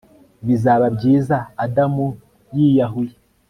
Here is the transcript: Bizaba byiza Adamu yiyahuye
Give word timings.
Bizaba 0.47 0.85
byiza 0.95 1.35
Adamu 1.63 2.07
yiyahuye 2.55 3.13